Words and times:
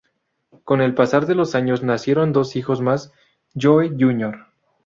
Con 0.63 0.81
el 0.81 0.95
pasar 0.95 1.27
de 1.27 1.35
los 1.35 1.53
años 1.53 1.83
nacieron 1.83 2.33
dos 2.33 2.55
hijos 2.55 2.81
más: 2.81 3.11
Joe 3.55 3.87
jr. 3.89 4.47